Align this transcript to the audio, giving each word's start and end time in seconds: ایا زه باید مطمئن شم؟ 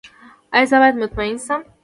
ایا 0.55 0.69
زه 0.69 0.77
باید 0.81 0.95
مطمئن 1.01 1.37
شم؟ 1.45 1.61